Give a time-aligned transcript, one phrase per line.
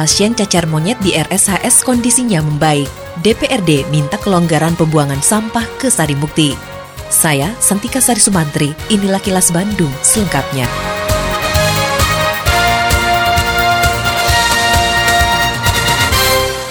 [0.00, 2.88] pasien cacar monyet di RSHS kondisinya membaik.
[3.20, 6.56] DPRD minta kelonggaran pembuangan sampah ke Sarimukti.
[7.12, 10.64] Saya, Santika Sari Sumantri, inilah kilas Bandung selengkapnya.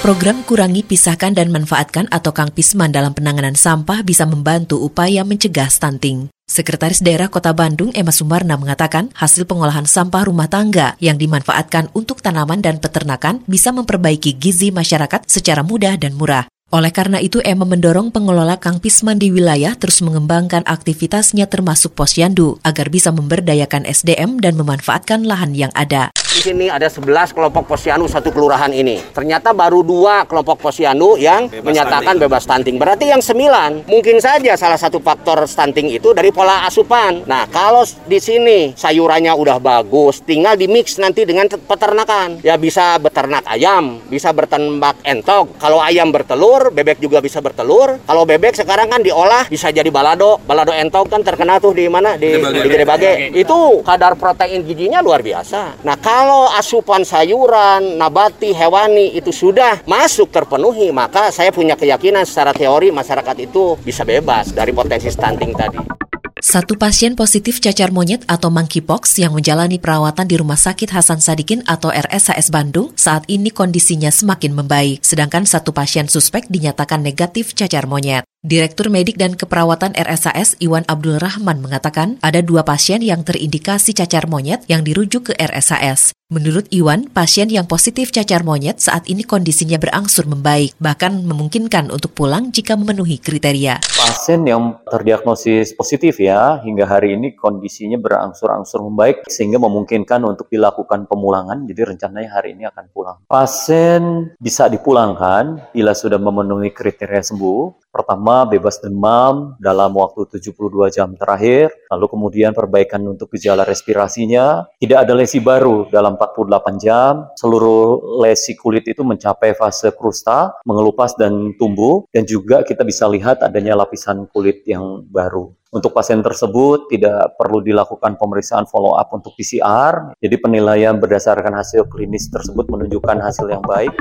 [0.01, 5.69] Program Kurangi Pisahkan dan Manfaatkan atau Kang Pisman dalam penanganan sampah bisa membantu upaya mencegah
[5.69, 6.33] stunting.
[6.49, 12.25] Sekretaris Daerah Kota Bandung Emma Sumarna mengatakan hasil pengolahan sampah rumah tangga yang dimanfaatkan untuk
[12.25, 16.49] tanaman dan peternakan bisa memperbaiki gizi masyarakat secara mudah dan murah.
[16.69, 22.61] Oleh karena itu, Emma mendorong pengelola Kang Pisman di wilayah terus mengembangkan aktivitasnya termasuk posyandu
[22.61, 26.13] agar bisa memberdayakan SDM dan memanfaatkan lahan yang ada.
[26.29, 29.01] Di sini ada 11 kelompok posyandu satu kelurahan ini.
[29.17, 32.21] Ternyata baru dua kelompok posyandu yang bebas menyatakan stunting.
[32.21, 32.75] bebas stunting.
[32.77, 37.25] Berarti yang sembilan mungkin saja salah satu faktor stunting itu dari pola asupan.
[37.25, 42.45] Nah, kalau di sini sayurannya udah bagus, tinggal di mix nanti dengan peternakan.
[42.45, 45.57] Ya bisa beternak ayam, bisa berternak entok.
[45.57, 48.03] Kalau ayam bertelur, bebek juga bisa bertelur.
[48.03, 50.43] Kalau bebek sekarang kan diolah bisa jadi balado.
[50.43, 52.19] Balado entok kan terkenal tuh di mana?
[52.19, 52.35] Di
[52.67, 53.31] Gede Bage.
[53.31, 55.79] Itu kadar protein gizinya luar biasa.
[55.87, 62.51] Nah, kalau asupan sayuran, nabati, hewani itu sudah masuk terpenuhi, maka saya punya keyakinan secara
[62.51, 66.08] teori masyarakat itu bisa bebas dari potensi stunting tadi.
[66.39, 71.67] Satu pasien positif cacar monyet atau monkeypox yang menjalani perawatan di Rumah Sakit Hasan Sadikin
[71.67, 77.91] atau RSHS Bandung saat ini kondisinya semakin membaik, sedangkan satu pasien suspek dinyatakan negatif cacar
[77.91, 78.23] monyet.
[78.39, 84.31] Direktur Medik dan Keperawatan RSAS Iwan Abdul Rahman mengatakan ada dua pasien yang terindikasi cacar
[84.31, 86.15] monyet yang dirujuk ke RSAS.
[86.31, 92.15] Menurut Iwan, pasien yang positif cacar monyet saat ini kondisinya berangsur membaik, bahkan memungkinkan untuk
[92.15, 93.83] pulang jika memenuhi kriteria.
[93.83, 101.11] Pasien yang terdiagnosis positif ya, hingga hari ini kondisinya berangsur-angsur membaik sehingga memungkinkan untuk dilakukan
[101.11, 103.17] pemulangan, jadi rencananya hari ini akan pulang.
[103.27, 111.11] Pasien bisa dipulangkan bila sudah memenuhi kriteria sembuh, Pertama, bebas demam dalam waktu 72 jam
[111.17, 118.21] terakhir, lalu kemudian perbaikan untuk gejala respirasinya, tidak ada lesi baru dalam 48 jam, seluruh
[118.23, 123.75] lesi kulit itu mencapai fase krusta, mengelupas dan tumbuh, dan juga kita bisa lihat adanya
[123.75, 125.58] lapisan kulit yang baru.
[125.69, 131.85] Untuk pasien tersebut tidak perlu dilakukan pemeriksaan follow up untuk PCR, jadi penilaian berdasarkan hasil
[131.93, 133.93] klinis tersebut menunjukkan hasil yang baik.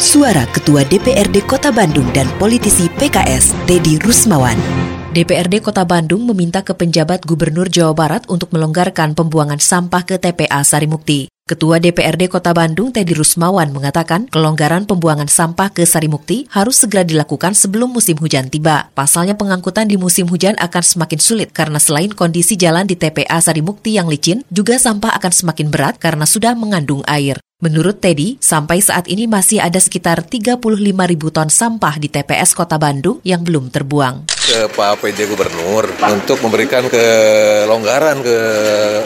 [0.00, 4.56] Suara Ketua DPRD Kota Bandung dan politisi PKS, Dedi Rusmawan.
[5.12, 10.64] DPRD Kota Bandung meminta ke penjabat Gubernur Jawa Barat untuk melonggarkan pembuangan sampah ke TPA
[10.64, 11.28] Sarimukti.
[11.50, 17.58] Ketua DPRD Kota Bandung Teddy Rusmawan mengatakan kelonggaran pembuangan sampah ke Sarimukti harus segera dilakukan
[17.58, 18.86] sebelum musim hujan tiba.
[18.94, 23.98] Pasalnya pengangkutan di musim hujan akan semakin sulit karena selain kondisi jalan di TPA Sarimukti
[23.98, 27.42] yang licin, juga sampah akan semakin berat karena sudah mengandung air.
[27.58, 32.78] Menurut Teddy, sampai saat ini masih ada sekitar 35 ribu ton sampah di TPS Kota
[32.78, 34.39] Bandung yang belum terbuang.
[34.50, 38.36] Ke Pak PJ Gubernur untuk memberikan kelonggaran ke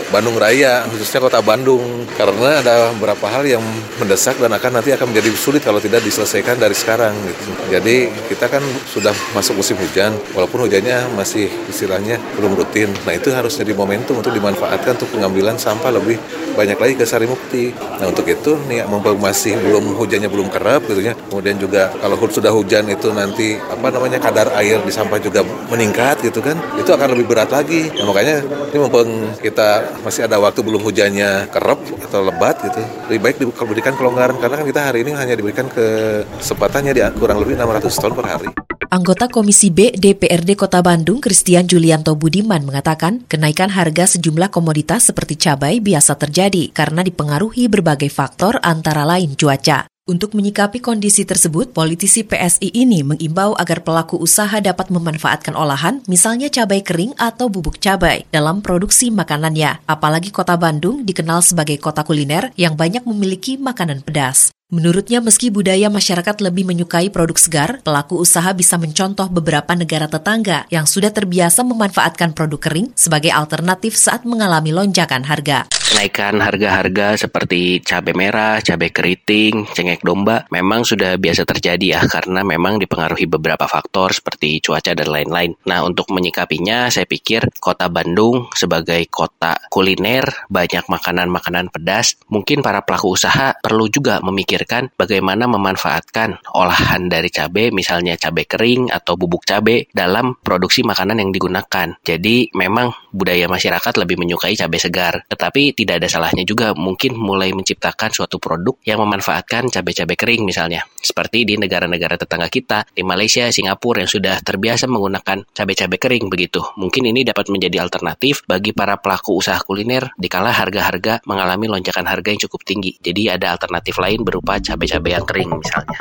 [0.08, 2.08] Bandung Raya, khususnya Kota Bandung.
[2.16, 3.60] Karena ada beberapa hal yang
[4.00, 7.12] mendesak dan akan nanti akan menjadi sulit kalau tidak diselesaikan dari sekarang.
[7.28, 7.44] Gitu.
[7.68, 12.88] Jadi kita kan sudah masuk musim hujan, walaupun hujannya masih istilahnya belum rutin.
[13.04, 16.16] Nah itu harus jadi momentum untuk dimanfaatkan untuk pengambilan sampah lebih
[16.56, 17.76] banyak lagi ke Sarimukti.
[18.00, 21.12] Nah untuk itu nih mumpung masih belum hujannya belum kerap gitu ya.
[21.28, 26.22] Kemudian juga kalau sudah hujan itu nanti apa namanya kadar air di sampah juga meningkat
[26.22, 26.54] gitu kan.
[26.78, 27.90] Itu akan lebih berat lagi.
[27.90, 32.82] Nah, makanya ini mumpung kita masih ada waktu belum hujannya kerap atau lebat gitu.
[33.10, 37.58] Lebih baik diberikan kelonggaran karena kan kita hari ini hanya diberikan kesempatannya di kurang lebih
[37.58, 38.48] 600 ton per hari.
[38.94, 45.34] Anggota Komisi B DPRD Kota Bandung, Christian Julianto Budiman mengatakan, kenaikan harga sejumlah komoditas seperti
[45.34, 49.90] cabai biasa terjadi karena dipengaruhi berbagai faktor antara lain cuaca.
[50.04, 56.52] Untuk menyikapi kondisi tersebut, politisi PSI ini mengimbau agar pelaku usaha dapat memanfaatkan olahan, misalnya
[56.52, 59.80] cabai kering atau bubuk cabai, dalam produksi makanannya.
[59.88, 64.52] Apalagi kota Bandung dikenal sebagai kota kuliner yang banyak memiliki makanan pedas.
[64.68, 70.68] Menurutnya, meski budaya masyarakat lebih menyukai produk segar, pelaku usaha bisa mencontoh beberapa negara tetangga
[70.68, 75.64] yang sudah terbiasa memanfaatkan produk kering sebagai alternatif saat mengalami lonjakan harga.
[75.94, 82.42] Kenaikan harga-harga seperti cabai merah, cabai keriting, cengek domba memang sudah biasa terjadi ya karena
[82.42, 85.54] memang dipengaruhi beberapa faktor seperti cuaca dan lain-lain.
[85.70, 92.82] Nah, untuk menyikapinya saya pikir Kota Bandung sebagai kota kuliner banyak makanan-makanan pedas, mungkin para
[92.82, 99.46] pelaku usaha perlu juga memikirkan bagaimana memanfaatkan olahan dari cabai misalnya cabai kering atau bubuk
[99.46, 101.94] cabai dalam produksi makanan yang digunakan.
[102.02, 107.52] Jadi memang budaya masyarakat lebih menyukai cabai segar, tetapi tidak ada salahnya juga mungkin mulai
[107.52, 110.88] menciptakan suatu produk yang memanfaatkan cabai-cabai kering misalnya.
[110.96, 116.64] Seperti di negara-negara tetangga kita, di Malaysia, Singapura yang sudah terbiasa menggunakan cabai-cabai kering begitu.
[116.80, 122.32] Mungkin ini dapat menjadi alternatif bagi para pelaku usaha kuliner dikala harga-harga mengalami lonjakan harga
[122.32, 122.96] yang cukup tinggi.
[123.04, 126.00] Jadi ada alternatif lain berupa cabai-cabai yang kering misalnya.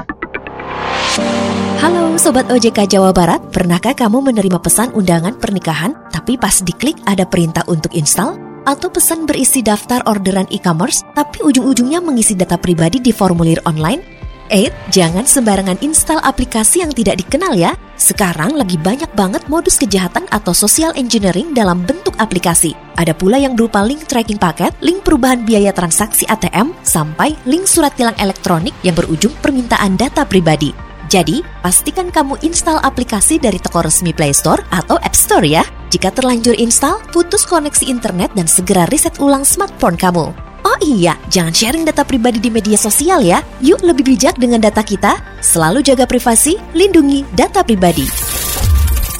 [1.84, 7.28] Halo Sobat OJK Jawa Barat, pernahkah kamu menerima pesan undangan pernikahan tapi pas diklik ada
[7.28, 8.53] perintah untuk install?
[8.64, 14.14] Atau pesan berisi daftar orderan e-commerce tapi ujung-ujungnya mengisi data pribadi di formulir online?
[14.52, 17.74] Eh, jangan sembarangan install aplikasi yang tidak dikenal ya.
[17.96, 22.76] Sekarang lagi banyak banget modus kejahatan atau social engineering dalam bentuk aplikasi.
[22.94, 27.96] Ada pula yang berupa link tracking paket, link perubahan biaya transaksi ATM, sampai link surat
[27.98, 30.93] tilang elektronik yang berujung permintaan data pribadi.
[31.14, 35.62] Jadi, pastikan kamu install aplikasi dari toko resmi Play Store atau App Store ya.
[35.94, 40.34] Jika terlanjur install, putus koneksi internet dan segera reset ulang smartphone kamu.
[40.66, 43.46] Oh iya, jangan sharing data pribadi di media sosial ya.
[43.62, 45.22] Yuk lebih bijak dengan data kita.
[45.38, 48.10] Selalu jaga privasi, lindungi data pribadi.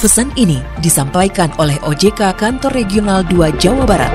[0.02, 4.14] Pesan ini disampaikan oleh OJK Kantor Regional 2 Jawa Barat.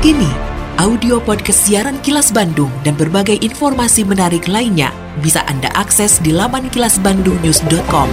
[0.00, 0.32] Kini,
[0.80, 6.70] audio podcast siaran Kilas Bandung dan berbagai informasi menarik lainnya bisa Anda akses di laman
[6.70, 8.08] kilasbandungnews.com.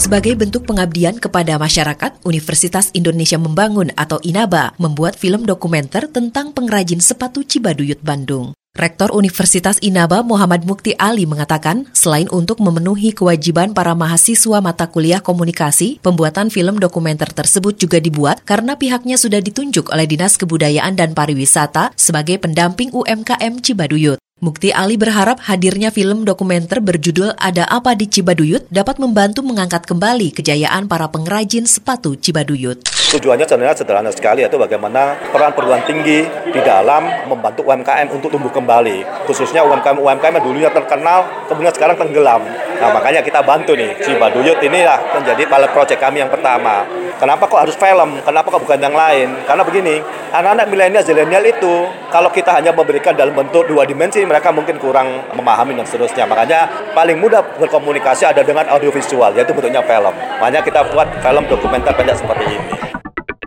[0.00, 7.04] Sebagai bentuk pengabdian kepada masyarakat, Universitas Indonesia Membangun atau INABA membuat film dokumenter tentang pengrajin
[7.04, 8.56] sepatu Cibaduyut Bandung.
[8.70, 15.18] Rektor Universitas Inaba Muhammad Mukti Ali mengatakan, selain untuk memenuhi kewajiban para mahasiswa mata kuliah
[15.18, 21.18] komunikasi, pembuatan film dokumenter tersebut juga dibuat karena pihaknya sudah ditunjuk oleh Dinas Kebudayaan dan
[21.18, 24.22] Pariwisata sebagai pendamping UMKM Cibaduyut.
[24.40, 30.32] Mukti Ali berharap hadirnya film dokumenter berjudul Ada Apa di Cibaduyut dapat membantu mengangkat kembali
[30.32, 32.80] kejayaan para pengrajin sepatu Cibaduyut.
[33.12, 38.48] Tujuannya sebenarnya sederhana sekali yaitu bagaimana peran perguruan tinggi di dalam membantu UMKM untuk tumbuh
[38.48, 39.28] kembali.
[39.28, 42.69] Khususnya UMKM-UMKM yang dulunya terkenal kemudian sekarang tenggelam.
[42.80, 46.88] Nah makanya kita bantu nih Cibaduyut inilah menjadi pilot project kami yang pertama.
[47.20, 48.16] Kenapa kok harus film?
[48.24, 49.44] Kenapa kok bukan yang lain?
[49.44, 50.00] Karena begini,
[50.32, 55.28] anak-anak milenial zilenial itu kalau kita hanya memberikan dalam bentuk dua dimensi mereka mungkin kurang
[55.36, 56.24] memahami dan seterusnya.
[56.24, 60.16] Makanya paling mudah berkomunikasi ada dengan audiovisual yaitu bentuknya film.
[60.40, 62.80] Makanya kita buat film dokumenter pendek seperti ini.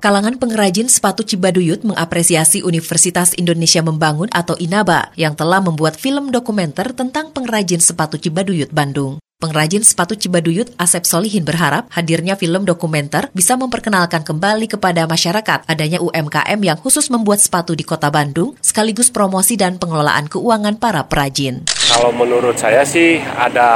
[0.04, 6.92] Kalangan pengrajin sepatu Cibaduyut mengapresiasi Universitas Indonesia Membangun atau INABA yang telah membuat film dokumenter
[6.92, 9.23] tentang pengrajin sepatu Cibaduyut Bandung.
[9.44, 16.00] Pengrajin sepatu Cibaduyut Asep Solihin berharap hadirnya film dokumenter bisa memperkenalkan kembali kepada masyarakat adanya
[16.00, 21.68] UMKM yang khusus membuat sepatu di kota Bandung sekaligus promosi dan pengelolaan keuangan para perajin.
[21.92, 23.68] Kalau menurut saya sih ada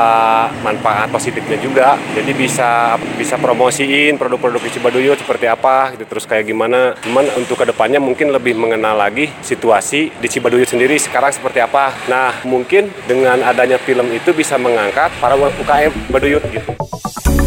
[0.64, 2.00] manfaat positifnya juga.
[2.16, 6.96] Jadi bisa bisa promosiin produk-produk di Cibaduyut seperti apa gitu terus kayak gimana.
[7.04, 11.92] Cuman untuk ke depannya mungkin lebih mengenal lagi situasi di Cibaduyut sendiri sekarang seperti apa.
[12.08, 16.72] Nah mungkin dengan adanya film itu bisa mengangkat para UKM Baduyut gitu.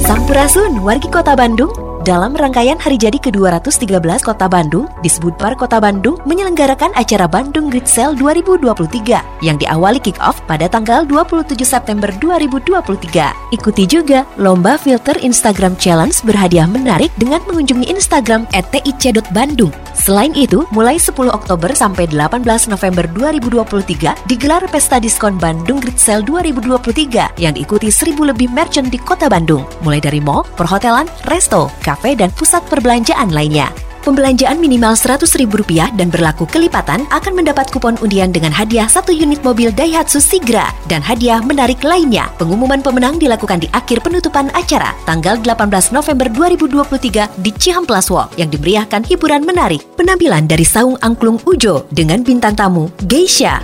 [0.02, 1.70] Sampurasun, wargi kota Bandung,
[2.00, 8.16] dalam rangkaian hari jadi ke-213 Kota Bandung, Disbudpar Kota Bandung menyelenggarakan acara Bandung Great Sale
[8.16, 13.52] 2023 yang diawali kick-off pada tanggal 27 September 2023.
[13.52, 19.72] Ikuti juga Lomba Filter Instagram Challenge berhadiah menarik dengan mengunjungi Instagram @tic.bandung.
[19.92, 26.24] Selain itu, mulai 10 Oktober sampai 18 November 2023 digelar Pesta Diskon Bandung Great Sale
[26.24, 32.14] 2023 yang diikuti 1000 lebih merchant di Kota Bandung, mulai dari mall, perhotelan, resto, kafe,
[32.14, 33.74] dan pusat perbelanjaan lainnya.
[34.00, 39.68] Pembelanjaan minimal Rp100.000 dan berlaku kelipatan akan mendapat kupon undian dengan hadiah satu unit mobil
[39.68, 42.32] Daihatsu Sigra dan hadiah menarik lainnya.
[42.40, 48.48] Pengumuman pemenang dilakukan di akhir penutupan acara tanggal 18 November 2023 di Cihamplas Walk yang
[48.48, 49.84] dimeriahkan hiburan menarik.
[50.00, 53.60] Penampilan dari Saung Angklung Ujo dengan bintang tamu Geisha.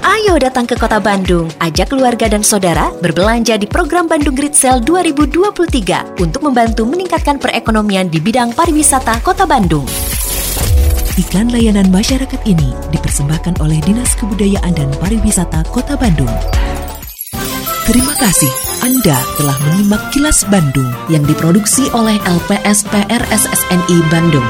[0.00, 4.80] Ayo datang ke kota Bandung, ajak keluarga dan saudara berbelanja di program Bandung Great Sale
[4.80, 9.84] 2023 untuk membantu meningkatkan perekonomian di bidang pariwisata kota Bandung.
[11.20, 16.32] Iklan layanan masyarakat ini dipersembahkan oleh Dinas Kebudayaan dan Pariwisata Kota Bandung.
[17.84, 24.48] Terima kasih Anda telah menyimak kilas Bandung yang diproduksi oleh LPSPR SSNI Bandung.